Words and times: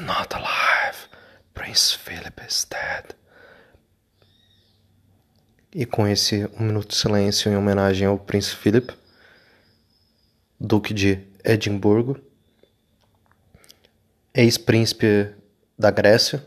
not 0.00 0.34
alive. 0.34 1.08
Prince 1.54 1.96
Philip 1.96 2.40
is 2.46 2.66
dead. 2.68 3.14
E 5.74 5.84
com 5.84 6.06
esse 6.06 6.46
um 6.58 6.64
minuto 6.64 6.88
de 6.88 6.96
silêncio 6.96 7.50
em 7.50 7.56
homenagem 7.56 8.06
ao 8.06 8.18
Príncipe 8.18 8.56
Philip, 8.56 8.94
Duque 10.58 10.94
de 10.94 11.20
Edimburgo, 11.44 12.18
ex-príncipe 14.34 15.34
da 15.78 15.90
Grécia, 15.90 16.46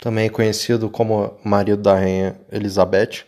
também 0.00 0.28
conhecido 0.28 0.90
como 0.90 1.38
marido 1.42 1.82
da 1.82 1.94
rainha 1.94 2.38
Elizabeth, 2.52 3.24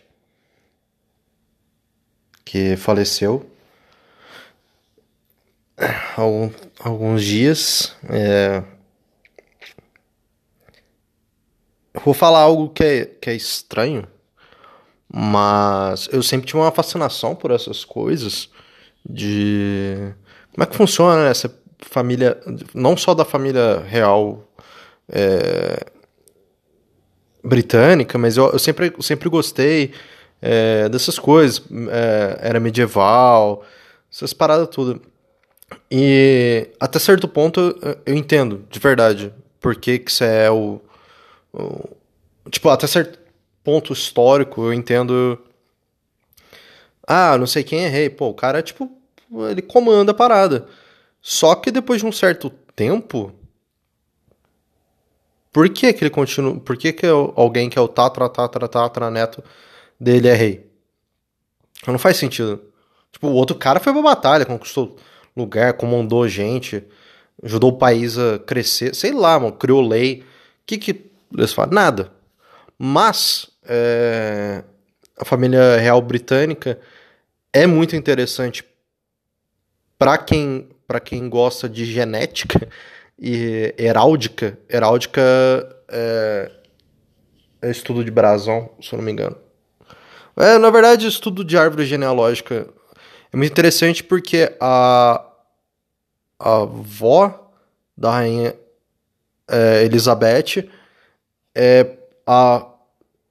que 2.45 2.75
faleceu 2.77 3.49
há 5.77 6.21
alguns 6.87 7.23
dias. 7.23 7.95
É... 8.09 8.76
Vou 12.03 12.13
falar 12.13 12.39
algo 12.39 12.69
que 12.69 12.83
é, 12.83 13.05
que 13.05 13.29
é 13.29 13.35
estranho, 13.35 14.07
mas 15.11 16.09
eu 16.11 16.21
sempre 16.21 16.47
tive 16.47 16.59
uma 16.59 16.71
fascinação 16.71 17.35
por 17.35 17.51
essas 17.51 17.83
coisas 17.85 18.49
de 19.07 20.13
como 20.53 20.63
é 20.63 20.65
que 20.65 20.75
funciona 20.75 21.27
essa 21.27 21.53
família, 21.79 22.37
não 22.73 22.97
só 22.97 23.13
da 23.13 23.23
família 23.23 23.79
real 23.87 24.43
é, 25.09 25.85
britânica, 27.43 28.17
mas 28.17 28.37
eu, 28.37 28.51
eu, 28.51 28.59
sempre, 28.59 28.93
sempre 28.99 29.29
gostei 29.29 29.93
é, 30.41 30.89
dessas 30.89 31.17
coisas, 31.17 31.61
é, 31.89 32.39
era 32.41 32.59
medieval, 32.59 33.63
essas 34.11 34.33
paradas 34.33 34.67
tudo. 34.69 35.01
E 35.91 36.69
até 36.79 36.99
certo 36.99 37.27
ponto 37.27 37.77
eu 38.05 38.15
entendo, 38.15 38.65
de 38.69 38.79
verdade, 38.79 39.33
por 39.59 39.75
que, 39.75 39.99
que 39.99 40.23
é 40.23 40.49
o. 40.49 40.81
Tipo, 42.49 42.69
até 42.69 42.87
certo 42.87 43.19
ponto 43.63 43.91
histórico 43.93 44.63
eu 44.63 44.73
entendo. 44.73 45.37
Ah, 47.05 47.37
não 47.37 47.47
sei 47.47 47.63
quem 47.63 47.85
é 47.85 47.87
rei. 47.87 48.09
Pô, 48.09 48.29
o 48.29 48.33
cara, 48.33 48.61
tipo, 48.61 48.89
ele 49.49 49.61
comanda 49.61 50.11
a 50.11 50.15
parada. 50.15 50.67
Só 51.21 51.55
que 51.55 51.71
depois 51.71 52.01
de 52.01 52.07
um 52.07 52.11
certo 52.11 52.49
tempo. 52.75 53.33
Por 55.51 55.69
que 55.69 55.91
que 55.91 56.03
ele 56.03 56.11
continua. 56.11 56.59
Por 56.59 56.77
que 56.77 56.93
que 56.93 57.05
alguém 57.05 57.69
que 57.69 57.77
é 57.77 57.81
o 57.81 57.87
tatra, 57.87 58.29
tatra, 58.29 58.67
tatra 58.67 59.11
neto 59.11 59.43
dele 59.99 60.27
é 60.27 60.33
rei? 60.33 60.71
Não 61.85 61.99
faz 61.99 62.17
sentido. 62.17 62.61
Tipo, 63.11 63.27
o 63.27 63.33
outro 63.33 63.55
cara 63.55 63.79
foi 63.79 63.93
pra 63.93 64.01
batalha, 64.01 64.45
conquistou 64.45 64.95
lugar, 65.35 65.73
comandou 65.73 66.27
gente, 66.27 66.83
ajudou 67.43 67.71
o 67.71 67.77
país 67.77 68.17
a 68.17 68.39
crescer, 68.39 68.95
sei 68.95 69.11
lá, 69.11 69.39
mano, 69.39 69.53
criou 69.53 69.81
lei. 69.81 70.23
Que 70.65 70.77
que 70.77 71.07
eles 71.35 71.53
falam? 71.53 71.71
Nada. 71.73 72.11
Mas 72.77 73.49
é, 73.63 74.63
a 75.17 75.25
família 75.25 75.77
real 75.77 76.01
britânica 76.01 76.79
é 77.51 77.65
muito 77.65 77.95
interessante 77.95 78.63
para 79.97 80.17
quem 80.17 80.69
para 80.87 80.99
quem 81.01 81.27
gosta 81.27 81.67
de 81.67 81.83
genética 81.83 82.69
e 83.19 83.75
heráldica. 83.77 84.57
Heráldica 84.69 85.21
é, 85.89 86.51
é 87.61 87.69
estudo 87.69 88.05
de 88.05 88.09
brasão, 88.09 88.69
se 88.81 88.93
eu 88.93 88.97
não 88.97 89.03
me 89.03 89.11
engano. 89.11 89.35
É, 90.37 90.57
na 90.57 90.69
verdade, 90.69 91.07
estudo 91.07 91.43
de 91.43 91.57
árvore 91.57 91.85
genealógica 91.85 92.67
é 93.33 93.35
muito 93.35 93.51
interessante 93.51 94.01
porque 94.01 94.55
a, 94.61 95.25
a 96.39 96.61
avó 96.61 97.51
da 97.97 98.11
rainha 98.11 98.55
é, 99.49 99.83
Elizabeth 99.83 100.69
é 101.57 101.97
a, 102.25 102.67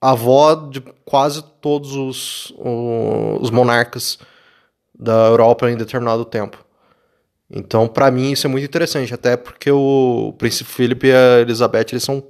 a 0.01 0.11
avó 0.11 0.55
de 0.57 0.81
quase 1.05 1.45
todos 1.61 1.95
os, 1.95 2.53
os 3.41 3.51
monarcas 3.51 4.19
da 4.99 5.27
Europa 5.29 5.71
em 5.71 5.77
determinado 5.77 6.25
tempo. 6.25 6.65
Então, 7.49 7.87
para 7.87 8.11
mim, 8.11 8.33
isso 8.33 8.45
é 8.49 8.51
muito 8.51 8.65
interessante, 8.65 9.15
até 9.15 9.37
porque 9.37 9.71
o 9.71 10.35
príncipe 10.37 10.69
Philip 10.69 11.07
e 11.07 11.13
a 11.13 11.41
Elizabeth 11.41 11.87
eles 11.93 12.03
são 12.03 12.21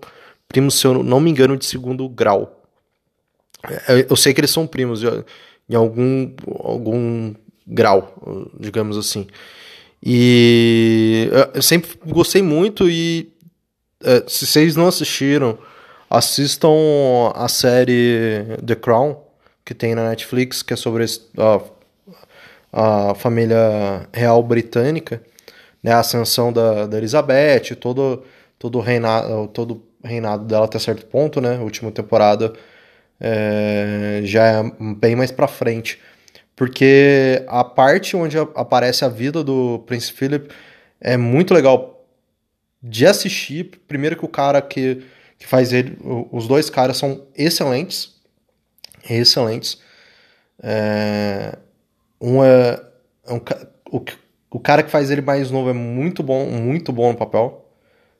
primos, 0.47 0.79
se 0.79 0.87
eu 0.87 1.03
não 1.03 1.19
me 1.19 1.31
engano, 1.31 1.57
de 1.57 1.65
segundo 1.65 2.07
grau. 2.11 2.63
É, 3.89 4.07
eu 4.11 4.17
sei 4.17 4.35
que 4.35 4.41
eles 4.41 4.51
são 4.51 4.67
primos 4.67 5.03
em 5.03 5.75
algum, 5.75 6.35
algum 6.63 7.35
grau, 7.67 8.53
digamos 8.61 8.99
assim. 8.99 9.27
E 10.05 11.31
eu 11.55 11.63
sempre 11.63 11.99
gostei 12.07 12.43
muito 12.43 12.89
e 12.91 13.33
é, 14.05 14.23
se 14.29 14.47
vocês 14.47 14.77
não 14.77 14.87
assistiram, 14.87 15.59
assistam 16.09 17.33
a 17.35 17.49
série 17.49 18.45
The 18.65 18.75
Crown, 18.75 19.17
que 19.65 19.75
tem 19.75 19.95
na 19.95 20.09
Netflix, 20.09 20.63
que 20.63 20.73
é 20.73 20.77
sobre 20.77 21.05
a, 21.39 21.61
a 22.73 23.15
família 23.15 24.09
real 24.13 24.43
britânica, 24.43 25.21
né, 25.83 25.93
a 25.93 26.01
ascensão 26.01 26.53
da, 26.53 26.87
da 26.87 26.99
Elizabeth, 26.99 27.77
todo, 27.81 28.23
todo, 28.59 28.81
reinado, 28.81 29.49
todo 29.49 29.83
reinado 30.03 30.45
dela 30.45 30.67
até 30.67 30.79
certo 30.79 31.07
ponto, 31.07 31.41
né, 31.41 31.57
a 31.57 31.63
última 31.63 31.91
temporada 31.91 32.53
é, 33.21 34.21
já 34.25 34.45
é 34.47 34.63
bem 34.97 35.17
mais 35.17 35.31
pra 35.31 35.49
frente. 35.49 36.01
Porque 36.55 37.45
a 37.49 37.63
parte 37.63 38.17
onde 38.17 38.39
aparece 38.39 39.05
a 39.05 39.09
vida 39.09 39.45
do 39.45 39.81
Prince 39.87 40.11
Philip 40.11 40.49
é 41.01 41.17
muito 41.17 41.53
legal 41.53 42.03
de 42.83 43.07
assistir. 43.07 43.71
Primeiro 43.87 44.17
que 44.17 44.25
o 44.25 44.29
cara 44.29 44.63
que, 44.63 45.03
que 45.39 45.47
faz 45.47 45.73
ele, 45.73 45.99
os 46.33 46.47
dois 46.47 46.71
caras 46.71 46.97
são 46.97 47.27
excelentes, 47.35 48.15
excelentes. 49.09 49.81
É, 50.63 51.59
um 52.21 52.43
é, 52.43 52.81
é 53.27 53.33
um, 53.33 53.41
o, 53.91 54.05
o 54.51 54.61
cara 54.61 54.83
que 54.83 54.91
faz 54.91 55.11
ele 55.11 55.21
mais 55.21 55.51
novo 55.51 55.71
é 55.71 55.73
muito 55.73 56.23
bom, 56.23 56.47
muito 56.47 56.93
bom 56.93 57.13
no 57.13 57.19
papel. 57.19 57.71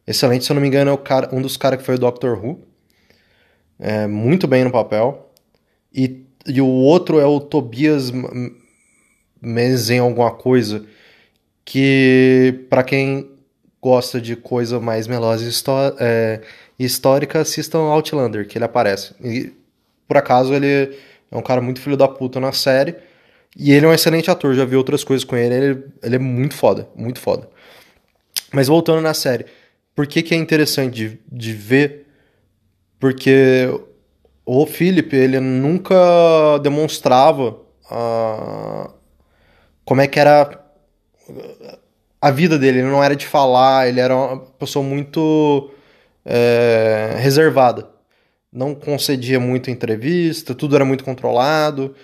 Excelente, 0.07 0.45
se 0.45 0.53
eu 0.53 0.55
não 0.55 0.63
me 0.63 0.69
engano, 0.69 0.91
é 0.91 0.95
o 0.95 0.99
cara, 0.99 1.35
um 1.35 1.43
dos 1.43 1.57
caras 1.57 1.79
que 1.81 1.85
foi 1.85 1.97
o 1.97 1.99
Doctor 1.99 2.39
Who. 2.45 2.61
É, 3.79 4.07
muito 4.07 4.47
bem 4.47 4.65
no 4.65 4.71
papel. 4.71 5.33
E 5.93 6.27
e 6.47 6.61
o 6.61 6.67
outro 6.69 7.19
é 7.19 7.27
o 7.27 7.41
Tobias 7.41 8.13
Menzen 9.43 9.99
alguma 9.99 10.31
coisa, 10.31 10.87
que 11.65 12.67
para 12.71 12.85
quem 12.85 13.31
gosta 13.83 14.21
de 14.21 14.37
coisa 14.37 14.79
mais 14.79 15.07
melosa 15.09 15.45
é, 15.99 16.41
histórica, 16.85 17.41
assistam 17.41 17.79
Outlander, 17.79 18.47
que 18.47 18.59
ele 18.59 18.65
aparece. 18.65 19.15
E 19.23 19.53
por 20.07 20.17
acaso 20.17 20.55
ele 20.55 20.97
é 21.31 21.37
um 21.37 21.43
cara 21.43 21.61
muito 21.61 21.81
filho 21.81 21.97
da 21.97 22.07
puta 22.07 22.39
na 22.39 22.53
série, 22.53 22.95
e 23.57 23.73
ele 23.73 23.87
é 23.87 23.89
um 23.89 23.93
excelente 23.93 24.31
ator, 24.31 24.55
já 24.55 24.65
vi 24.65 24.77
outras 24.77 25.03
coisas 25.03 25.25
com 25.25 25.37
ele, 25.37 25.55
ele, 25.55 25.85
ele 26.03 26.17
é 26.17 26.19
muito 26.19 26.55
foda, 26.55 26.89
muito 26.95 27.19
foda. 27.19 27.49
Mas 28.53 28.69
voltando 28.69 29.01
na 29.01 29.15
série, 29.15 29.47
por 29.95 30.07
que, 30.07 30.23
que 30.23 30.35
é 30.35 30.39
interessante 30.39 30.95
de, 30.95 31.19
de 31.33 31.53
ver? 31.53 32.07
Porque 33.01 33.69
o 34.45 34.67
Philip, 34.67 35.15
ele 35.17 35.41
nunca 35.41 36.59
demonstrava 36.63 37.57
uh, 37.91 38.93
como 39.85 40.01
é 40.01 40.07
que 40.07 40.21
era 40.21 40.65
a 42.21 42.31
vida 42.31 42.59
dele. 42.59 42.79
Ele 42.79 42.89
não 42.89 43.03
era 43.03 43.17
de 43.17 43.27
falar, 43.27 43.89
ele 43.89 44.01
era 44.01 44.15
uma 44.15 44.39
pessoa 44.39 44.85
muito 44.85 45.71
é, 46.27 47.15
reservada. 47.19 47.89
Não 48.53 48.75
concedia 48.75 49.39
muito 49.39 49.71
entrevista, 49.71 50.55
tudo 50.55 50.75
era 50.75 50.85
muito 50.85 51.05
controlado. 51.05 51.95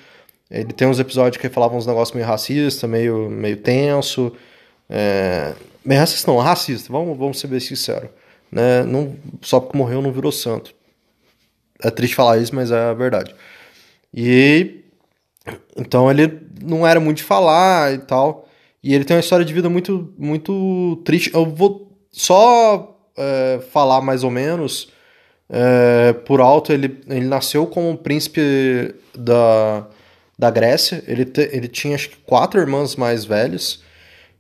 Ele 0.51 0.73
tem 0.73 0.87
uns 0.87 1.01
episódios 1.01 1.41
que 1.41 1.49
falava 1.49 1.75
uns 1.75 1.87
negócios 1.87 2.15
meio 2.15 2.27
racista, 2.27 2.87
meio, 2.87 3.29
meio 3.29 3.57
tenso. 3.57 4.33
É, 4.89 5.55
meio 5.85 6.01
racista 6.01 6.31
não, 6.31 6.39
racista, 6.39 6.93
vamos, 6.93 7.19
vamos 7.19 7.41
ser 7.41 7.49
bem 7.49 7.59
sinceros. 7.59 8.11
Né? 8.51 8.85
Não, 8.85 9.17
só 9.41 9.59
porque 9.59 9.77
morreu 9.77 10.01
não 10.01 10.13
virou 10.13 10.31
santo. 10.31 10.75
É 11.83 11.91
triste 11.91 12.15
falar 12.15 12.39
isso, 12.39 12.55
mas 12.55 12.71
é 12.71 12.79
a 12.79 12.95
verdade. 12.95 13.35
E 14.15 14.83
então 15.77 16.11
ele 16.11 16.41
não 16.63 16.87
era 16.87 17.01
muito 17.01 17.19
de 17.19 17.25
falar 17.25 17.95
e 17.95 17.99
tal. 17.99 18.49
E 18.83 18.95
ele 18.95 19.05
tem 19.05 19.17
uma 19.17 19.21
história 19.21 19.45
de 19.45 19.55
vida 19.55 19.69
muito, 19.71 20.13
muito 20.19 21.01
triste. 21.05 21.33
Eu 21.33 21.47
vou 21.47 21.91
só 22.11 22.92
é, 23.17 23.61
falar 23.71 24.01
mais 24.01 24.25
ou 24.25 24.31
menos 24.31 24.91
é, 25.49 26.13
por 26.13 26.41
alto. 26.41 26.73
Ele, 26.73 27.01
ele 27.09 27.27
nasceu 27.27 27.67
como 27.67 27.97
príncipe 27.97 28.95
da, 29.15 29.87
da 30.39 30.51
Grécia. 30.51 31.03
Ele, 31.07 31.25
te, 31.25 31.49
ele 31.53 31.69
tinha 31.69 31.95
acho 31.95 32.11
que 32.11 32.17
quatro 32.19 32.61
irmãs 32.61 32.97
mais 32.97 33.25
velhas. 33.25 33.83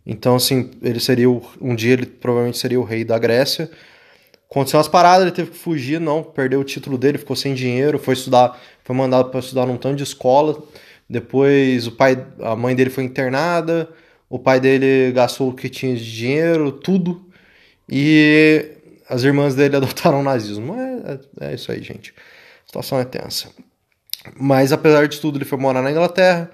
Então, 0.06 0.36
assim, 0.36 0.70
ele 0.82 1.00
seria. 1.00 1.30
O, 1.30 1.42
um 1.60 1.74
dia 1.74 1.92
ele 1.92 2.06
provavelmente 2.06 2.58
seria 2.58 2.80
o 2.80 2.84
rei 2.84 3.04
da 3.04 3.18
Grécia. 3.18 3.70
Aconteceu 4.50 4.76
umas 4.78 4.88
paradas, 4.88 5.22
ele 5.22 5.34
teve 5.34 5.50
que 5.50 5.56
fugir, 5.56 5.98
não, 5.98 6.22
perdeu 6.22 6.60
o 6.60 6.64
título 6.64 6.98
dele, 6.98 7.16
ficou 7.16 7.34
sem 7.34 7.54
dinheiro, 7.54 7.98
foi 7.98 8.12
estudar, 8.12 8.60
foi 8.84 8.94
mandado 8.94 9.30
para 9.30 9.40
estudar 9.40 9.64
num 9.64 9.78
tanto 9.78 9.96
de 9.96 10.02
escola. 10.02 10.62
Depois 11.08 11.86
o 11.86 11.92
pai, 11.92 12.22
a 12.38 12.54
mãe 12.54 12.76
dele 12.76 12.90
foi 12.90 13.02
internada, 13.04 13.88
o 14.28 14.38
pai 14.38 14.60
dele 14.60 15.10
gastou 15.12 15.48
o 15.48 15.54
que 15.54 15.70
tinha 15.70 15.96
de 15.96 16.04
dinheiro, 16.04 16.70
tudo. 16.70 17.31
E 17.94 18.70
as 19.06 19.22
irmãs 19.22 19.54
dele 19.54 19.76
adotaram 19.76 20.20
o 20.20 20.22
nazismo. 20.22 20.74
É, 20.74 21.18
é, 21.46 21.50
é, 21.50 21.54
isso 21.54 21.70
aí, 21.70 21.82
gente. 21.82 22.14
A 22.64 22.66
situação 22.66 22.98
é 22.98 23.04
tensa. 23.04 23.50
Mas 24.34 24.72
apesar 24.72 25.06
de 25.06 25.20
tudo, 25.20 25.36
ele 25.36 25.44
foi 25.44 25.58
morar 25.58 25.82
na 25.82 25.90
Inglaterra, 25.90 26.50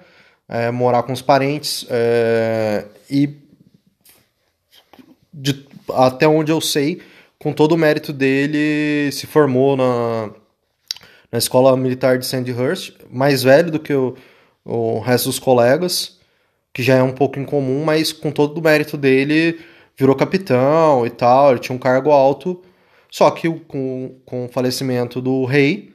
é, 0.49 0.69
morar 0.69 1.03
com 1.03 1.13
os 1.13 1.21
parentes 1.21 1.85
é, 1.89 2.85
e 3.09 3.37
de, 5.33 5.65
até 5.93 6.27
onde 6.27 6.51
eu 6.51 6.59
sei, 6.59 7.01
com 7.37 7.53
todo 7.53 7.71
o 7.71 7.77
mérito 7.77 8.11
dele, 8.11 9.09
se 9.13 9.25
formou 9.25 9.77
na, 9.77 10.31
na 11.31 11.37
escola 11.37 11.77
militar 11.77 12.17
de 12.17 12.25
Sandhurst, 12.25 12.95
mais 13.09 13.43
velho 13.43 13.71
do 13.71 13.79
que 13.79 13.93
o, 13.93 14.17
o 14.65 14.99
resto 14.99 15.29
dos 15.29 15.39
colegas, 15.39 16.19
que 16.73 16.83
já 16.83 16.95
é 16.95 17.03
um 17.03 17.13
pouco 17.13 17.39
incomum, 17.39 17.85
mas 17.85 18.11
com 18.11 18.31
todo 18.31 18.57
o 18.57 18.63
mérito 18.63 18.97
dele, 18.97 19.59
virou 19.99 20.15
capitão 20.15 21.05
e 21.05 21.09
tal, 21.09 21.51
ele 21.51 21.59
tinha 21.59 21.75
um 21.75 21.79
cargo 21.79 22.09
alto, 22.09 22.61
só 23.11 23.29
que 23.29 23.49
com, 23.67 24.15
com 24.25 24.45
o 24.45 24.49
falecimento 24.49 25.21
do 25.21 25.43
rei, 25.43 25.93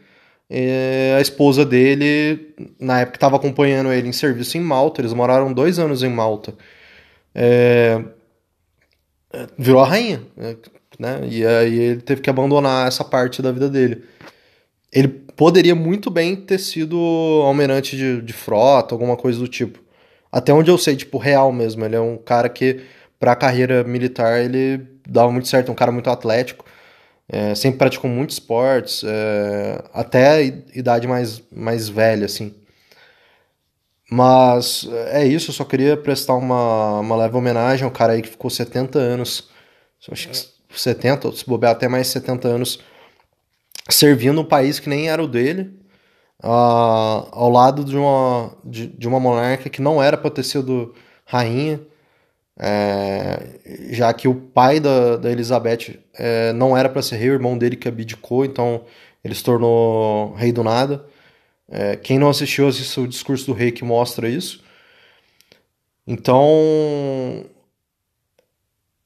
é, 0.51 1.15
a 1.17 1.21
esposa 1.23 1.65
dele, 1.65 2.55
na 2.79 3.01
época, 3.01 3.17
estava 3.17 3.37
acompanhando 3.37 3.93
ele 3.93 4.07
em 4.07 4.13
serviço 4.13 4.59
em 4.59 4.61
Malta, 4.61 5.01
eles 5.01 5.15
moraram 5.15 5.53
dois 5.53 5.79
anos 5.79 6.03
em 6.03 6.11
Malta, 6.11 6.55
é, 7.35 8.03
virou 9.59 9.81
a 9.81 9.89
rainha, 9.89 10.23
né? 10.99 11.21
E 11.29 11.45
aí 11.45 11.79
ele 11.79 12.01
teve 12.03 12.21
que 12.21 12.31
abandonar 12.31 12.87
essa 12.87 13.03
parte 13.03 13.43
da 13.43 13.51
vida 13.51 13.69
dele. 13.69 14.05
Ele 14.93 15.09
poderia 15.09 15.75
muito 15.75 16.11
bem 16.11 16.37
ter 16.37 16.59
sido 16.59 16.97
almirante 17.45 17.97
de, 17.97 18.23
de 18.23 18.33
frota, 18.33 18.95
alguma 18.95 19.17
coisa 19.17 19.39
do 19.39 19.49
tipo. 19.49 19.81
Até 20.31 20.53
onde 20.53 20.71
eu 20.71 20.79
sei, 20.79 20.95
tipo, 20.97 21.19
real 21.19 21.53
mesmo. 21.53 21.85
Ele 21.85 21.97
é 21.97 22.01
um 22.01 22.17
cara 22.17 22.49
que, 22.49 22.81
pra 23.25 23.35
carreira 23.35 23.83
militar, 23.85 24.45
ele 24.45 24.87
dava 25.09 25.33
muito 25.33 25.49
certo, 25.49 25.73
um 25.73 25.75
cara 25.75 25.91
muito 25.91 26.11
atlético. 26.11 26.67
É, 27.27 27.55
sempre 27.55 27.79
praticou 27.79 28.11
muitos 28.11 28.37
esportes, 28.37 29.03
é, 29.03 29.83
até 29.95 30.45
idade 30.75 31.09
mais, 31.09 31.43
mais 31.51 31.89
velha, 31.89 32.27
assim. 32.27 32.55
Mas 34.11 34.87
é 35.09 35.25
isso, 35.25 35.49
eu 35.51 35.55
só 35.55 35.65
queria 35.65 35.97
prestar 35.97 36.35
uma, 36.35 37.01
uma 37.01 37.17
leve 37.17 37.35
homenagem 37.35 37.87
ao 37.87 37.91
cara 37.91 38.13
aí 38.13 38.21
que 38.21 38.29
ficou 38.29 38.51
70 38.51 38.99
anos, 38.99 39.49
acho 40.13 40.29
que 40.29 40.79
70, 40.79 41.33
se 41.33 41.47
bobear 41.47 41.73
até 41.73 41.89
mais 41.89 42.09
70 42.09 42.47
anos, 42.47 42.79
servindo 43.89 44.43
um 44.43 44.45
país 44.45 44.79
que 44.79 44.91
nem 44.91 45.09
era 45.09 45.25
o 45.25 45.27
dele, 45.27 45.75
uh, 46.43 47.27
ao 47.33 47.49
lado 47.49 47.85
de 47.87 47.97
uma, 47.97 48.55
de, 48.63 48.87
de, 48.87 49.09
uma 49.09 49.19
monarca 49.19 49.71
que 49.71 49.81
não 49.81 50.03
era 50.03 50.19
para 50.19 50.31
ter 50.31 50.43
sido 50.43 50.95
rainha, 51.25 51.81
é, 52.59 53.91
já 53.91 54.13
que 54.13 54.29
o 54.29 54.35
pai 54.35 54.79
da, 54.79 55.17
da 55.17 55.31
Elizabeth 55.31 55.99
é, 56.15 56.53
não 56.53 56.77
era 56.77 56.89
para 56.89 57.03
ser 57.03 57.17
rei, 57.17 57.31
o 57.31 57.35
irmão 57.35 57.59
dele 57.59 57.77
que 57.77 57.89
abdicou, 57.89 58.45
então 58.45 58.85
ele 59.25 59.35
se 59.35 59.43
tornou 59.43 60.35
rei 60.35 60.53
do 60.53 60.63
nada. 60.63 61.05
É, 61.69 61.97
quem 61.97 62.19
não 62.19 62.29
assistiu, 62.29 62.69
assistiu 62.69 63.05
o 63.05 63.09
discurso 63.09 63.47
do 63.47 63.53
rei 63.53 63.73
que 63.73 63.85
mostra 63.85 64.29
isso. 64.29 64.63
Então, 66.07 67.45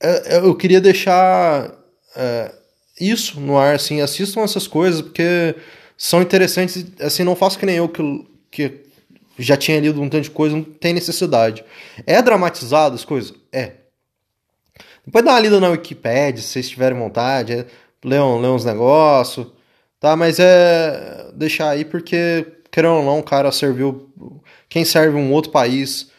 é, 0.03 0.37
é, 0.37 0.39
eu 0.39 0.55
queria 0.55 0.81
deixar 0.81 1.73
é, 2.17 2.55
isso 3.01 3.41
no 3.41 3.57
ar, 3.57 3.77
assim, 3.77 4.01
assistam 4.01 4.43
essas 4.43 4.67
coisas, 4.67 5.01
porque 5.01 5.55
são 5.97 6.21
interessantes, 6.21 6.85
assim, 7.01 7.23
não 7.23 7.37
faço 7.37 7.59
que 7.59 7.67
nem 7.67 7.77
eu 7.77 7.89
que, 7.89 8.03
que 8.51 8.89
já 9.39 9.57
tinha 9.57 9.79
lido 9.81 10.03
um 10.03 10.09
tanto 10.09 10.25
de 10.25 10.31
coisa, 10.31 10.57
não 10.57 10.65
tem 10.65 10.93
necessidade. 10.93 11.65
É 12.07 12.21
dramatizado 12.21 12.97
as 12.97 13.05
coisas? 13.05 13.35
É. 13.53 13.73
Depois 15.05 15.25
dá 15.25 15.33
uma 15.33 15.41
lida 15.41 15.59
na 15.59 15.71
Wikipedia, 15.71 16.43
se 16.43 16.49
vocês 16.49 16.69
tiverem 16.69 16.99
vontade, 16.99 17.53
é, 17.53 17.67
leiam, 18.05 18.39
leiam 18.41 18.55
uns 18.55 18.65
negócios, 18.65 19.47
tá? 19.99 20.15
Mas 20.17 20.39
é 20.39 21.31
deixar 21.35 21.71
aí 21.71 21.85
porque, 21.85 22.47
querendo 22.71 22.97
ou 22.97 23.05
não, 23.05 23.19
o 23.21 23.23
cara 23.23 23.51
serviu. 23.51 24.11
Quem 24.69 24.85
serve 24.85 25.17
um 25.17 25.33
outro 25.33 25.51
país 25.51 26.11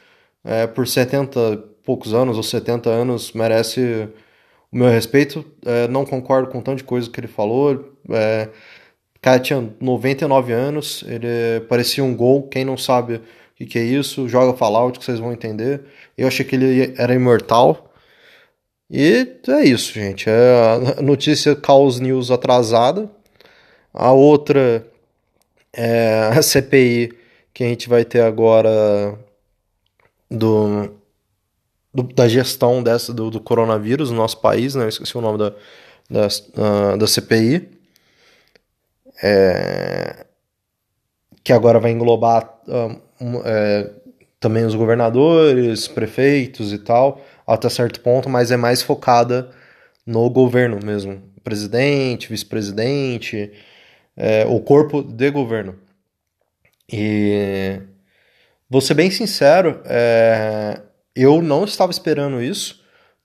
é, 0.43 0.65
por 0.65 0.87
70 0.87 1.57
poucos 1.83 2.13
anos 2.13 2.37
ou 2.37 2.43
70 2.43 2.89
anos 2.89 3.31
merece 3.33 4.09
o 4.71 4.77
meu 4.77 4.89
respeito. 4.89 5.45
É, 5.65 5.87
não 5.87 6.05
concordo 6.05 6.49
com 6.49 6.61
tanto 6.61 6.77
de 6.77 6.83
coisa 6.83 7.09
que 7.09 7.19
ele 7.19 7.27
falou. 7.27 7.93
É, 8.09 8.49
o 9.15 9.19
cara 9.21 9.39
tinha 9.39 9.73
99 9.79 10.53
anos, 10.53 11.03
ele 11.07 11.61
parecia 11.67 12.03
um 12.03 12.15
gol. 12.15 12.47
Quem 12.47 12.63
não 12.63 12.77
sabe 12.77 13.15
o 13.15 13.21
que, 13.55 13.65
que 13.65 13.79
é 13.79 13.83
isso, 13.83 14.29
joga 14.29 14.57
Fallout 14.57 14.97
que 14.97 15.05
vocês 15.05 15.19
vão 15.19 15.33
entender. 15.33 15.83
Eu 16.19 16.27
achei 16.27 16.45
que 16.45 16.55
ele 16.55 16.93
era 16.97 17.13
imortal. 17.13 17.91
E 18.89 19.27
é 19.47 19.63
isso, 19.63 19.93
gente. 19.93 20.29
É 20.29 20.97
a 20.97 21.01
notícia 21.01 21.55
Caos 21.55 21.99
News 21.99 22.31
atrasada. 22.31 23.09
A 23.93 24.11
outra 24.11 24.85
é 25.73 26.31
a 26.35 26.41
CPI 26.41 27.13
que 27.53 27.63
a 27.63 27.67
gente 27.67 27.89
vai 27.89 28.05
ter 28.05 28.21
agora 28.21 29.17
do, 30.29 30.91
do 31.93 32.03
da 32.03 32.27
gestão 32.27 32.81
dessa 32.81 33.13
do, 33.13 33.29
do, 33.29 33.39
coronavírus 33.39 34.11
no 34.11 34.17
nosso 34.17 34.39
país, 34.39 34.75
né? 34.75 34.85
Eu 34.85 34.89
esqueci 34.89 35.17
o 35.17 35.21
nome 35.21 35.37
da, 35.37 35.53
da, 36.09 36.95
da 36.95 37.07
CPI 37.07 37.69
é, 39.21 40.25
que 41.43 41.53
agora 41.53 41.79
vai 41.79 41.91
englobar 41.91 42.59
um, 43.21 43.41
é, 43.43 43.91
também 44.39 44.65
os 44.65 44.75
governadores, 44.75 45.87
prefeitos 45.87 46.71
e 46.71 46.77
tal, 46.77 47.21
até 47.45 47.69
certo 47.69 47.99
ponto, 48.01 48.29
mas 48.29 48.51
é 48.51 48.57
mais 48.57 48.81
focada 48.81 49.49
no 50.05 50.29
governo 50.29 50.79
mesmo, 50.83 51.21
presidente, 51.43 52.29
vice-presidente, 52.29 53.51
é, 54.15 54.45
o 54.45 54.59
corpo 54.59 55.03
de 55.03 55.29
governo. 55.29 55.75
E 56.91 57.81
vou 58.69 58.81
ser 58.81 58.93
bem 58.93 59.11
sincero, 59.11 59.81
é, 59.85 60.81
eu 61.15 61.41
não 61.41 61.65
estava 61.65 61.91
esperando 61.91 62.41
isso, 62.41 62.81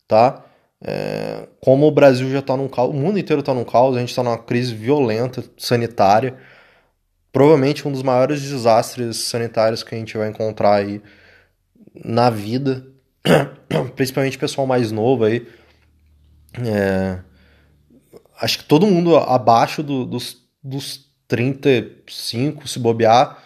tá? 0.06 0.44
É, 0.86 1.48
como 1.60 1.86
o 1.86 1.90
Brasil 1.90 2.30
já 2.30 2.40
está 2.40 2.56
num 2.56 2.68
caos, 2.68 2.90
o 2.90 2.92
mundo 2.92 3.18
inteiro 3.18 3.40
está 3.40 3.54
num 3.54 3.64
caos, 3.64 3.96
a 3.96 4.00
gente 4.00 4.10
está 4.10 4.22
numa 4.22 4.36
crise 4.36 4.74
violenta 4.74 5.42
sanitária, 5.56 6.36
provavelmente 7.34 7.86
um 7.86 7.92
dos 7.92 8.02
maiores 8.02 8.40
desastres 8.40 9.18
sanitários 9.24 9.82
que 9.82 9.94
a 9.94 9.98
gente 9.98 10.16
vai 10.16 10.30
encontrar 10.30 10.76
aí 10.76 11.02
na 12.02 12.30
vida, 12.30 12.86
principalmente 13.94 14.38
pessoal 14.38 14.66
mais 14.66 14.90
novo 14.90 15.24
aí. 15.24 15.46
É, 16.66 17.18
acho 18.40 18.58
que 18.58 18.64
todo 18.64 18.86
mundo 18.86 19.16
abaixo 19.16 19.82
do, 19.82 20.06
dos, 20.06 20.38
dos 20.62 21.04
35, 21.28 22.66
se 22.66 22.78
bobear, 22.78 23.42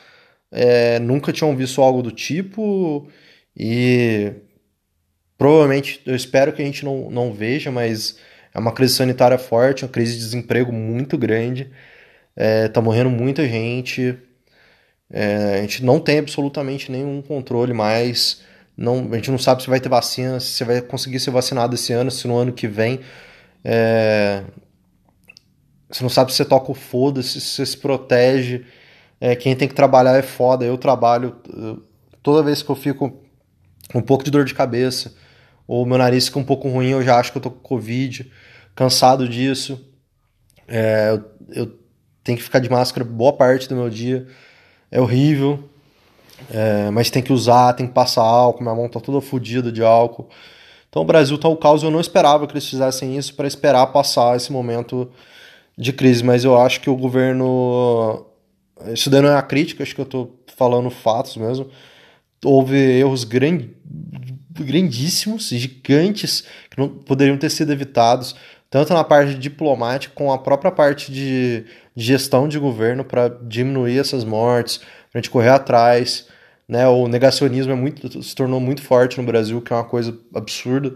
é, 0.53 1.01
nunca 1.01 1.33
tinham 1.33 1.57
visto 1.57 1.83
algo 1.83 2.03
do 2.03 2.13
tipo 2.13 3.09
e 3.57 4.35
Provavelmente, 5.39 6.03
eu 6.05 6.17
espero 6.17 6.53
que 6.53 6.61
a 6.61 6.65
gente 6.65 6.85
não, 6.85 7.09
não 7.09 7.33
veja, 7.33 7.71
mas 7.71 8.19
é 8.53 8.59
uma 8.59 8.73
crise 8.73 8.95
sanitária 8.95 9.39
forte, 9.39 9.85
uma 9.85 9.91
crise 9.91 10.15
de 10.15 10.19
desemprego 10.19 10.73
muito 10.73 11.17
grande. 11.17 11.71
É, 12.41 12.69
tá 12.69 12.81
morrendo 12.81 13.11
muita 13.11 13.49
gente. 13.49 14.17
É, 15.11 15.57
a 15.59 15.61
gente 15.63 15.85
não 15.85 15.99
tem 15.99 16.21
absolutamente 16.21 16.93
nenhum 16.93 17.21
controle 17.21 17.73
mais. 17.73 18.43
Não, 18.77 19.09
a 19.11 19.17
gente 19.17 19.33
não 19.33 19.39
sabe 19.39 19.61
se 19.61 19.69
vai 19.69 19.81
ter 19.81 19.89
vacina, 19.89 20.39
se 20.39 20.63
vai 20.63 20.81
conseguir 20.81 21.19
ser 21.19 21.33
vacinado 21.33 21.75
esse 21.75 21.93
ano, 21.93 22.13
se 22.13 22.29
no 22.29 22.37
ano 22.37 22.53
que 22.53 22.69
vem. 22.69 23.01
É, 23.65 24.45
você 25.91 26.01
não 26.05 26.09
sabe 26.09 26.31
se 26.31 26.37
você 26.37 26.45
toca 26.45 26.71
o 26.71 26.75
foda-se, 26.75 27.41
se 27.41 27.57
você 27.57 27.67
se 27.67 27.77
protege. 27.77 28.65
É, 29.21 29.35
quem 29.35 29.57
tem 29.57 29.67
que 29.67 29.75
trabalhar 29.75 30.17
é 30.17 30.23
foda. 30.23 30.65
Eu 30.65 30.79
trabalho. 30.79 31.35
Toda 32.23 32.45
vez 32.45 32.63
que 32.63 32.71
eu 32.71 32.77
fico 32.77 33.21
com 33.93 33.99
um 33.99 34.03
pouco 34.03 34.23
de 34.23 34.31
dor 34.31 34.45
de 34.45 34.55
cabeça, 34.55 35.13
ou 35.67 35.85
meu 35.85 35.99
nariz 35.99 36.27
fica 36.27 36.39
um 36.39 36.45
pouco 36.45 36.69
ruim, 36.69 36.91
eu 36.91 37.03
já 37.03 37.19
acho 37.19 37.33
que 37.33 37.39
eu 37.39 37.43
tô 37.43 37.51
com 37.51 37.59
Covid, 37.59 38.31
cansado 38.77 39.29
disso. 39.29 39.85
É, 40.69 41.11
eu, 41.11 41.65
eu, 41.65 41.88
tenho 42.29 42.37
que 42.37 42.45
ficar 42.45 42.59
de 42.59 42.69
máscara 42.69 43.07
boa 43.07 43.33
parte 43.33 43.67
do 43.67 43.75
meu 43.75 43.89
dia. 43.89 44.27
É 44.91 45.01
horrível, 45.01 45.67
é, 46.51 46.91
mas 46.91 47.09
tem 47.09 47.23
que 47.23 47.33
usar, 47.33 47.73
tem 47.73 47.87
que 47.87 47.95
passar 47.95 48.21
álcool, 48.23 48.63
minha 48.63 48.75
mão 48.75 48.87
tá 48.87 49.01
toda 49.01 49.19
fodida 49.23 49.73
de 49.73 49.83
álcool. 49.83 50.29
Então 50.91 51.01
o 51.01 51.05
Brasil 51.07 51.39
tá 51.39 51.49
o 51.49 51.57
caos, 51.57 51.83
eu 51.83 51.91
não 51.91 52.01
esperava 52.01 52.47
que 52.47 52.53
eles 52.53 52.69
fizessem 52.69 53.17
isso 53.17 53.35
para 53.35 53.49
esperar 53.49 53.87
passar 53.87 54.37
esse 54.37 54.53
momento 54.53 55.11
de 55.77 55.91
crise, 55.91 56.23
mas 56.23 56.45
eu 56.45 56.61
acho 56.61 56.83
que 56.83 56.91
o 56.91 56.97
governo. 56.97 58.27
Isso 58.93 59.09
daí 59.09 59.23
não 59.23 59.31
é 59.31 59.37
a 59.37 59.43
crítica, 59.43 59.83
acho 59.83 59.95
que 59.95 60.01
eu 60.01 60.07
tô 60.07 60.31
falando 60.55 60.91
fatos 60.91 61.37
mesmo. 61.39 61.71
Houve 62.45 62.77
erros 62.77 63.25
grandes 63.25 63.71
grandíssimos, 64.51 65.49
gigantes, 65.49 66.43
que 66.71 66.79
não 66.79 66.89
poderiam 66.89 67.39
ter 67.39 67.49
sido 67.49 67.73
evitados, 67.73 68.35
tanto 68.69 68.93
na 68.93 69.05
parte 69.05 69.35
diplomática 69.35 70.13
como 70.15 70.33
a 70.33 70.39
própria 70.39 70.71
parte 70.71 71.11
de 71.13 71.65
gestão 72.01 72.47
de 72.47 72.59
governo 72.59 73.05
para 73.05 73.29
diminuir 73.29 73.99
essas 73.99 74.25
mortes, 74.25 74.79
para 74.79 74.87
a 75.15 75.19
gente 75.19 75.31
correr 75.31 75.49
atrás. 75.49 76.29
Né? 76.69 76.87
O 76.87 77.09
negacionismo 77.09 77.73
é 77.73 77.75
muito, 77.75 78.23
se 78.23 78.35
tornou 78.35 78.61
muito 78.61 78.83
forte 78.83 79.19
no 79.19 79.27
Brasil, 79.27 79.61
que 79.61 79.73
é 79.73 79.77
uma 79.77 79.85
coisa 79.85 80.17
absurda. 80.35 80.95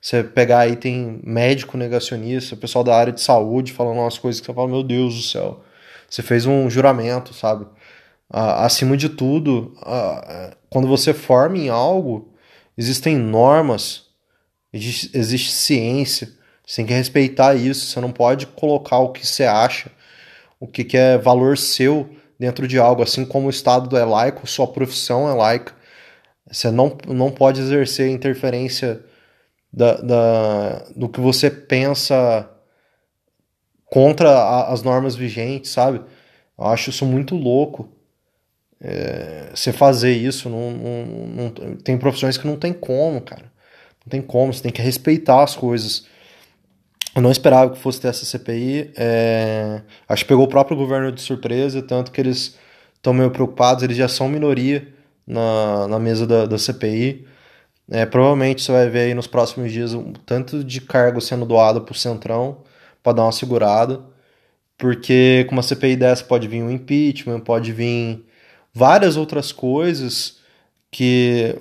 Você 0.00 0.24
pegar 0.24 0.60
aí, 0.60 0.74
tem 0.74 1.20
médico 1.22 1.76
negacionista, 1.76 2.56
pessoal 2.56 2.82
da 2.82 2.96
área 2.96 3.12
de 3.12 3.20
saúde 3.20 3.72
falando 3.72 3.98
umas 3.98 4.18
coisas 4.18 4.40
que 4.40 4.46
você 4.46 4.52
fala, 4.52 4.68
meu 4.68 4.82
Deus 4.82 5.14
do 5.14 5.22
céu. 5.22 5.62
Você 6.10 6.22
fez 6.22 6.44
um 6.44 6.68
juramento, 6.68 7.32
sabe? 7.32 7.66
acima 8.32 8.96
de 8.96 9.10
tudo, 9.10 9.76
quando 10.70 10.88
você 10.88 11.12
forma 11.12 11.58
em 11.58 11.68
algo, 11.68 12.32
existem 12.78 13.16
normas, 13.16 14.06
existe 14.72 15.52
ciência, 15.52 16.32
você 16.66 16.76
tem 16.76 16.86
que 16.86 16.94
respeitar 16.94 17.54
isso, 17.54 17.86
você 17.86 18.00
não 18.00 18.10
pode 18.10 18.46
colocar 18.46 18.98
o 18.98 19.12
que 19.12 19.26
você 19.26 19.44
acha, 19.44 19.90
o 20.62 20.66
que, 20.68 20.84
que 20.84 20.96
é 20.96 21.18
valor 21.18 21.58
seu 21.58 22.08
dentro 22.38 22.68
de 22.68 22.78
algo, 22.78 23.02
assim 23.02 23.24
como 23.24 23.48
o 23.48 23.50
Estado 23.50 23.98
é 23.98 24.04
laico, 24.04 24.46
sua 24.46 24.68
profissão 24.68 25.28
é 25.28 25.34
laica. 25.34 25.74
Você 26.48 26.70
não, 26.70 26.96
não 27.08 27.32
pode 27.32 27.60
exercer 27.60 28.08
interferência 28.08 29.04
da, 29.72 29.94
da, 29.94 30.78
do 30.94 31.08
que 31.08 31.18
você 31.18 31.50
pensa 31.50 32.48
contra 33.86 34.30
a, 34.30 34.72
as 34.72 34.84
normas 34.84 35.16
vigentes, 35.16 35.72
sabe? 35.72 36.00
Eu 36.56 36.66
acho 36.66 36.90
isso 36.90 37.04
muito 37.04 37.34
louco. 37.34 37.88
É, 38.80 39.50
você 39.52 39.72
fazer 39.72 40.12
isso, 40.12 40.48
não, 40.48 40.70
não, 40.70 41.50
não, 41.50 41.76
tem 41.76 41.98
profissões 41.98 42.38
que 42.38 42.46
não 42.46 42.56
tem 42.56 42.72
como, 42.72 43.20
cara. 43.20 43.50
Não 44.06 44.10
tem 44.10 44.22
como, 44.22 44.54
você 44.54 44.62
tem 44.62 44.72
que 44.72 44.80
respeitar 44.80 45.42
as 45.42 45.56
coisas. 45.56 46.06
Eu 47.14 47.20
não 47.20 47.30
esperava 47.30 47.70
que 47.70 47.78
fosse 47.78 48.00
ter 48.00 48.08
essa 48.08 48.24
CPI. 48.24 48.92
É, 48.96 49.82
acho 50.08 50.24
que 50.24 50.28
pegou 50.28 50.44
o 50.44 50.48
próprio 50.48 50.76
governo 50.76 51.12
de 51.12 51.20
surpresa, 51.20 51.82
tanto 51.82 52.10
que 52.10 52.20
eles 52.20 52.58
estão 52.94 53.12
meio 53.12 53.30
preocupados, 53.30 53.82
eles 53.82 53.96
já 53.96 54.08
são 54.08 54.28
minoria 54.28 54.88
na, 55.26 55.86
na 55.88 55.98
mesa 55.98 56.26
da, 56.26 56.46
da 56.46 56.58
CPI. 56.58 57.26
É, 57.90 58.06
provavelmente 58.06 58.62
você 58.62 58.72
vai 58.72 58.88
ver 58.88 59.00
aí 59.00 59.14
nos 59.14 59.26
próximos 59.26 59.70
dias 59.72 59.92
um 59.92 60.12
tanto 60.12 60.64
de 60.64 60.80
cargo 60.80 61.20
sendo 61.20 61.44
doado 61.44 61.82
para 61.82 61.92
o 61.92 61.96
Centrão 61.96 62.62
para 63.02 63.12
dar 63.14 63.24
uma 63.24 63.32
segurada. 63.32 64.00
Porque 64.78 65.44
com 65.48 65.54
uma 65.54 65.62
CPI 65.62 65.96
dessa 65.96 66.24
pode 66.24 66.48
vir 66.48 66.62
um 66.62 66.70
impeachment, 66.70 67.40
pode 67.40 67.72
vir 67.72 68.24
várias 68.72 69.16
outras 69.16 69.52
coisas 69.52 70.41
que 70.92 71.56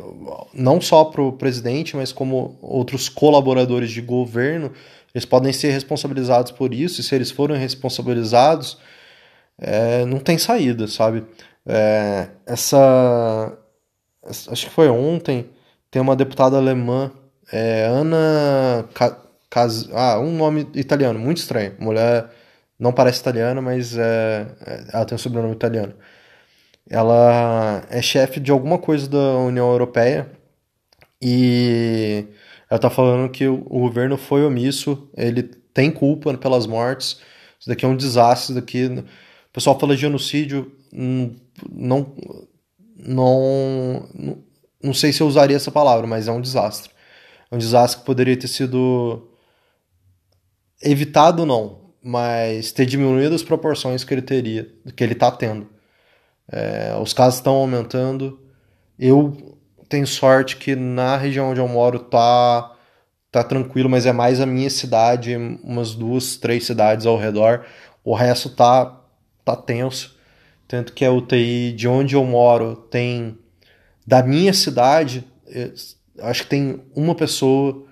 não 0.54 0.82
só 0.82 1.06
para 1.06 1.22
o 1.22 1.32
presidente, 1.32 1.96
mas 1.96 2.12
como 2.12 2.60
outros 2.62 3.08
colaboradores 3.08 3.90
de 3.90 4.02
governo, 4.02 4.74
eles 5.16 5.26
podem 5.26 5.54
ser 5.54 5.72
responsabilizados 5.72 6.52
por 6.52 6.74
isso, 6.74 7.00
e 7.00 7.04
se 7.04 7.16
eles 7.16 7.32
forem 7.32 7.58
responsabilizados, 7.58 8.78
é, 9.58 10.06
não 10.06 10.20
tem 10.20 10.38
saída, 10.38 10.86
sabe? 10.88 11.24
É, 11.66 12.28
essa. 12.46 13.58
Acho 14.24 14.66
que 14.68 14.72
foi 14.72 14.90
ontem, 14.90 15.50
tem 15.90 16.02
uma 16.02 16.16
deputada 16.16 16.58
alemã, 16.58 17.12
é, 17.52 17.86
Ana. 17.86 18.86
Cas, 19.50 19.90
ah, 19.94 20.20
um 20.20 20.32
nome 20.32 20.68
italiano, 20.76 21.20
muito 21.20 21.38
estranho. 21.38 21.76
Mulher 21.80 22.30
não 22.80 22.94
parece 22.94 23.20
italiana, 23.20 23.62
mas 23.62 23.98
é, 23.98 24.48
é 24.66 24.86
ela 24.94 25.06
tem 25.06 25.16
um 25.16 25.20
sobrenome 25.20 25.54
italiano 25.54 25.94
ela 26.90 27.86
é 27.90 28.02
chefe 28.02 28.40
de 28.40 28.52
alguma 28.52 28.78
coisa 28.78 29.08
da 29.08 29.38
União 29.38 29.70
Europeia 29.72 30.32
e 31.22 32.26
ela 32.70 32.78
está 32.78 32.90
falando 32.90 33.30
que 33.30 33.48
o, 33.48 33.58
governo 33.58 34.18
foi 34.18 34.44
omisso, 34.44 35.10
ele 35.16 35.44
tem 35.74 35.92
culpa 35.92 36.38
pelas 36.38 36.66
mortes, 36.66 37.20
isso 37.60 37.70
daqui 37.70 37.86
é 37.86 37.88
um 37.88 37.96
desastre, 37.96 38.56
daqui... 38.56 38.86
O 38.86 39.54
pessoal 39.54 39.78
fala 39.78 39.96
de 39.96 40.02
genocídio, 40.02 40.72
hum, 40.94 41.36
não, 41.70 42.16
não, 42.98 44.10
não, 44.14 44.38
não 44.82 44.94
sei 44.94 45.12
se 45.12 45.22
eu 45.22 45.28
usaria 45.28 45.58
essa 45.58 45.70
palavra, 45.70 46.08
mas 46.08 46.30
é 46.30 46.32
um 46.32 46.40
desastre. 46.40 46.90
É 47.52 47.56
um 47.56 47.58
desastre 47.58 48.00
que 48.00 48.06
poderia 48.06 48.38
ter 48.38 48.48
sido 48.48 49.30
evitado, 50.82 51.46
não, 51.46 51.94
mas 52.02 52.72
ter 52.72 52.86
diminuído 52.86 53.36
as 53.36 53.44
proporções 53.44 54.06
que 54.06 54.14
ele 54.14 54.22
teria, 54.22 54.74
que 54.96 55.04
ele 55.04 55.14
está 55.14 55.30
tendo. 55.30 55.68
É, 56.51 56.96
os 57.01 57.13
casos 57.13 57.36
estão 57.36 57.53
aumentando. 57.53 58.39
Eu 59.00 59.58
tenho 59.88 60.05
sorte 60.05 60.58
que 60.58 60.75
na 60.75 61.17
região 61.17 61.51
onde 61.51 61.60
eu 61.60 61.67
moro 61.67 62.00
tá, 62.00 62.75
tá 63.31 63.43
tranquilo, 63.43 63.89
mas 63.89 64.05
é 64.05 64.12
mais 64.12 64.41
a 64.41 64.46
minha 64.46 64.70
cidade, 64.70 65.36
umas 65.63 65.96
duas, 65.96 66.36
três 66.36 66.65
cidades 66.65 67.05
ao 67.05 67.17
redor. 67.17 67.65
O 68.03 68.13
resto 68.13 68.50
tá, 68.50 69.01
tá 69.46 69.55
tenso. 69.55 70.17
Tanto 70.67 70.93
que 70.93 71.05
a 71.05 71.12
UTI 71.12 71.74
de 71.74 71.88
onde 71.88 72.15
eu 72.15 72.24
moro 72.25 72.75
tem. 72.75 73.38
Da 74.05 74.24
minha 74.24 74.53
cidade, 74.53 75.25
é, 75.48 75.72
acho 76.20 76.43
que 76.43 76.50
tem 76.50 76.81
uma 76.96 77.15
pessoa, 77.15 77.86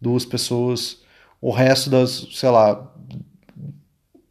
duas 0.00 0.24
pessoas. 0.24 1.02
O 1.40 1.50
resto 1.50 1.90
das, 1.90 2.28
sei 2.32 2.48
lá, 2.48 2.92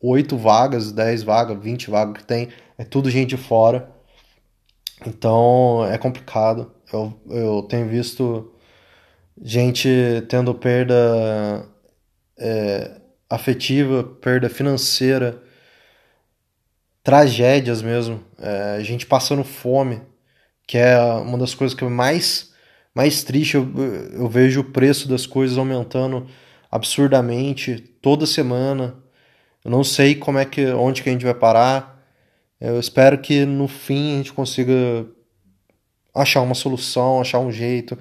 oito 0.01 0.37
vagas, 0.37 0.91
dez 0.91 1.23
vagas, 1.23 1.61
vinte 1.61 1.89
vagas 1.89 2.21
que 2.21 2.23
tem 2.23 2.49
é 2.79 2.85
tudo 2.85 3.09
gente 3.09 3.31
de 3.31 3.37
fora. 3.37 3.91
Então 5.05 5.85
é 5.85 5.97
complicado. 5.97 6.71
Eu, 6.91 7.13
eu 7.29 7.61
tenho 7.63 7.87
visto 7.89 8.53
gente 9.41 9.89
tendo 10.29 10.55
perda 10.55 11.65
é, 12.37 13.01
afetiva, 13.29 14.03
perda 14.03 14.49
financeira, 14.49 15.43
tragédias 17.03 17.81
mesmo, 17.81 18.23
é, 18.39 18.79
gente 18.81 19.05
passando 19.05 19.43
fome, 19.43 20.01
que 20.65 20.77
é 20.77 20.97
uma 20.99 21.37
das 21.37 21.53
coisas 21.53 21.77
que 21.77 21.83
mais, 21.83 22.53
mais 22.95 23.23
triste. 23.23 23.55
Eu, 23.55 23.67
eu 24.13 24.29
vejo 24.29 24.61
o 24.61 24.71
preço 24.71 25.05
das 25.07 25.25
coisas 25.25 25.57
aumentando 25.57 26.27
absurdamente 26.71 27.77
toda 28.01 28.25
semana. 28.25 28.95
Eu 29.65 29.71
não 29.71 29.83
sei 29.83 30.15
como 30.15 30.37
é 30.37 30.45
que 30.45 30.65
onde 30.67 31.03
que 31.03 31.09
a 31.09 31.11
gente 31.11 31.25
vai 31.25 31.33
parar. 31.33 31.98
Eu 32.59 32.79
espero 32.79 33.17
que 33.19 33.45
no 33.45 33.67
fim 33.67 34.13
a 34.13 34.17
gente 34.17 34.33
consiga 34.33 35.07
achar 36.13 36.41
uma 36.41 36.55
solução, 36.55 37.21
achar 37.21 37.39
um 37.39 37.51
jeito. 37.51 37.97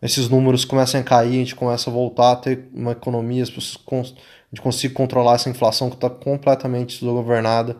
Esses 0.00 0.28
números 0.28 0.64
comecem 0.64 1.00
a 1.00 1.04
cair, 1.04 1.28
a 1.28 1.38
gente 1.38 1.54
começa 1.54 1.90
a 1.90 1.92
voltar 1.92 2.32
a 2.32 2.36
ter 2.36 2.68
uma 2.72 2.92
economia, 2.92 3.42
a 3.42 3.46
gente 3.46 4.62
consiga 4.62 4.94
controlar 4.94 5.34
essa 5.34 5.50
inflação 5.50 5.90
que 5.90 5.96
está 5.96 6.10
completamente 6.10 6.98
desgovernada. 6.98 7.76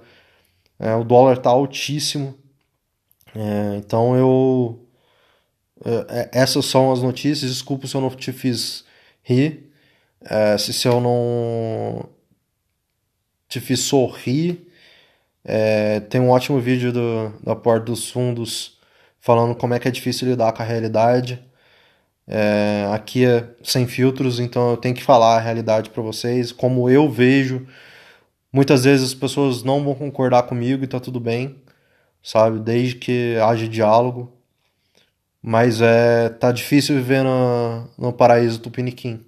É, 0.78 0.94
o 0.94 1.04
dólar 1.04 1.38
está 1.38 1.50
altíssimo. 1.50 2.34
É, 3.34 3.76
então 3.76 4.16
eu. 4.16 4.86
É, 5.84 6.20
é, 6.20 6.30
essas 6.32 6.66
são 6.66 6.92
as 6.92 7.02
notícias. 7.02 7.50
Desculpa 7.50 7.86
se 7.86 7.94
eu 7.94 8.00
não 8.00 8.10
te 8.10 8.32
fiz 8.32 8.84
rir. 9.22 9.72
É, 10.20 10.56
se, 10.58 10.72
se 10.72 10.86
eu 10.86 11.00
não 11.00 12.08
te 13.48 13.60
fiz 13.60 13.80
sorrir. 13.80 14.71
É, 15.44 16.00
tem 16.00 16.20
um 16.20 16.30
ótimo 16.30 16.60
vídeo 16.60 16.92
do, 16.92 17.32
da 17.42 17.56
Porta 17.56 17.86
dos 17.86 18.10
Fundos 18.10 18.78
falando 19.20 19.54
como 19.54 19.74
é 19.74 19.78
que 19.78 19.88
é 19.88 19.90
difícil 19.90 20.28
lidar 20.28 20.52
com 20.52 20.62
a 20.62 20.66
realidade. 20.66 21.42
É, 22.26 22.88
aqui 22.92 23.24
é 23.24 23.48
sem 23.62 23.86
filtros, 23.86 24.38
então 24.40 24.70
eu 24.70 24.76
tenho 24.76 24.94
que 24.94 25.02
falar 25.02 25.36
a 25.36 25.40
realidade 25.40 25.90
para 25.90 26.02
vocês, 26.02 26.52
como 26.52 26.88
eu 26.90 27.10
vejo. 27.10 27.66
Muitas 28.52 28.84
vezes 28.84 29.08
as 29.08 29.14
pessoas 29.14 29.62
não 29.62 29.82
vão 29.84 29.94
concordar 29.94 30.44
comigo 30.44 30.84
e 30.84 30.86
tá 30.86 31.00
tudo 31.00 31.20
bem, 31.20 31.56
sabe? 32.22 32.60
Desde 32.60 32.96
que 32.96 33.36
haja 33.38 33.68
diálogo. 33.68 34.32
Mas 35.42 35.80
é 35.80 36.28
tá 36.28 36.52
difícil 36.52 36.96
viver 36.96 37.22
no, 37.24 37.88
no 37.98 38.12
paraíso 38.12 38.60
tupiniquim. 38.60 39.24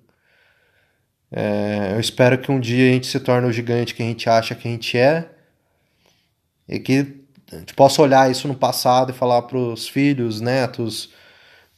É, 1.33 1.93
eu 1.95 2.01
espero 2.01 2.39
que 2.39 2.51
um 2.53 2.61
dia 2.61 2.91
a 2.91 2.93
gente 2.93 3.07
se 3.09 3.19
torne 3.21 3.49
o 3.49 3.53
gigante 3.53 3.95
que 3.95 4.03
a 4.03 4.07
gente 4.07 4.29
acha 4.29 4.55
que 4.55 4.69
a 4.69 4.71
gente 4.71 4.97
é 4.97 5.34
e 6.69 6.79
que 6.79 7.25
a 7.53 7.59
gente 7.59 7.75
possa 7.75 8.03
olhar 8.03 8.31
isso 8.31 8.49
no 8.49 8.55
passado 8.55 9.11
e 9.11 9.15
falar 9.15 9.43
para 9.43 9.59
os 9.59 9.89
filhos, 9.89 10.41
netos, 10.41 11.11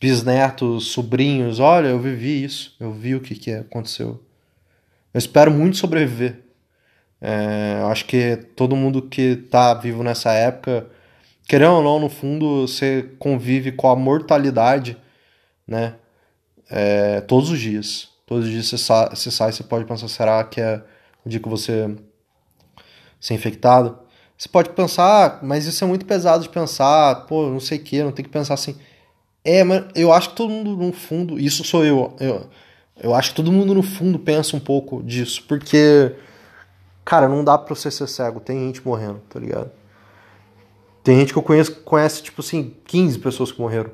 bisnetos, 0.01 0.89
sobrinhos: 0.89 1.61
olha, 1.61 1.89
eu 1.89 1.99
vivi 1.99 2.45
isso, 2.45 2.75
eu 2.81 2.93
vi 2.93 3.15
o 3.15 3.21
que, 3.21 3.35
que 3.35 3.53
aconteceu. 3.53 4.23
Eu 5.13 5.19
espero 5.19 5.51
muito 5.51 5.77
sobreviver. 5.77 6.45
É, 7.21 7.79
eu 7.81 7.89
acho 7.89 8.05
que 8.05 8.37
todo 8.55 8.77
mundo 8.77 9.03
que 9.03 9.23
está 9.23 9.75
vivo 9.75 10.03
nessa 10.03 10.33
época, 10.33 10.87
querendo 11.49 11.73
ou 11.77 11.83
não, 11.83 11.99
no 11.99 12.09
fundo, 12.09 12.67
você 12.67 13.11
convive 13.19 13.73
com 13.73 13.89
a 13.89 13.97
mortalidade, 13.97 14.97
né? 15.67 15.95
É, 16.71 17.21
todos 17.23 17.51
os 17.51 17.59
dias. 17.59 18.09
Todos 18.27 18.45
os 18.47 18.51
dias 18.51 18.67
você, 18.67 18.79
sa 18.79 19.09
você 19.09 19.31
sai, 19.31 19.53
você 19.53 19.63
pode 19.63 19.85
pensar, 19.85 20.09
será 20.09 20.43
que 20.45 20.61
é 20.61 20.83
o 21.25 21.29
dia 21.29 21.41
que 21.41 21.49
você 21.49 21.95
ser 23.21 23.35
infectado? 23.35 24.06
Você 24.37 24.49
pode 24.49 24.71
pensar, 24.71 25.41
mas 25.43 25.67
isso 25.67 25.83
é 25.83 25.87
muito 25.87 26.05
pesado 26.05 26.43
de 26.43 26.49
pensar, 26.49 27.27
pô, 27.27 27.49
não 27.49 27.61
sei 27.61 27.79
o 27.79 27.83
que, 27.83 28.03
não 28.03 28.13
tem 28.13 28.25
que 28.25 28.31
pensar 28.31 28.55
assim. 28.55 28.77
É, 29.45 29.65
mas 29.65 29.85
eu 29.95 30.13
acho 30.13 30.31
que 30.31 30.37
todo 30.37 30.51
mundo 30.51 30.77
no 30.77 30.93
fundo, 30.93 31.39
isso 31.39 31.65
sou 31.65 31.85
eu, 31.85 32.15
eu, 32.21 32.47
eu 33.01 33.15
acho 33.15 33.31
que 33.31 33.37
todo 33.37 33.53
mundo 33.53 33.75
no 33.75 33.83
fundo 33.83 34.19
pensa 34.19 34.57
um 34.57 34.61
pouco 34.61 35.03
disso, 35.03 35.45
porque, 35.49 36.15
cara, 37.05 37.29
não 37.29 37.45
dá 37.45 37.57
pra 37.57 37.75
você 37.75 37.91
ser 37.91 38.09
cego, 38.09 38.41
tem 38.41 38.67
gente 38.67 38.87
morrendo, 38.87 39.21
tá 39.29 39.39
ligado? 39.39 39.71
Tem 41.03 41.19
gente 41.19 41.33
que 41.33 41.39
eu 41.39 41.43
conheço 41.43 41.73
que 41.77 41.81
conhece, 41.83 42.23
tipo 42.23 42.41
assim, 42.43 42.75
15 42.85 43.19
pessoas 43.21 43.53
que 43.53 43.61
morreram. 43.61 43.93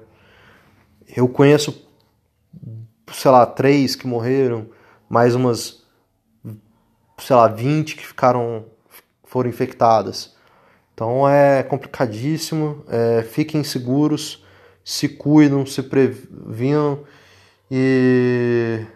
Eu 1.14 1.28
conheço 1.28 1.87
sei 3.12 3.30
lá, 3.30 3.46
três 3.46 3.94
que 3.94 4.06
morreram, 4.06 4.68
mais 5.08 5.34
umas, 5.34 5.82
sei 7.18 7.37
lá, 7.37 7.49
20 7.49 7.96
que 7.96 8.06
ficaram, 8.06 8.64
foram 9.25 9.49
infectadas. 9.50 10.31
Então 11.02 11.28
é 11.28 11.64
complicadíssimo, 11.64 12.85
é, 12.88 13.25
fiquem 13.25 13.64
seguros, 13.64 14.44
se 14.85 15.09
cuidam, 15.09 15.66
se 15.66 15.82
previnam 15.82 17.02
e 17.68 18.87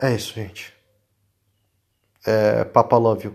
é 0.00 0.14
isso, 0.14 0.32
gente. 0.32 0.72
É, 2.24 2.62
Papa 2.62 2.96
Love 2.96 3.24
you. 3.24 3.34